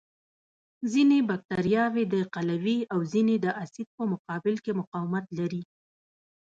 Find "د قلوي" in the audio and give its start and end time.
2.13-2.79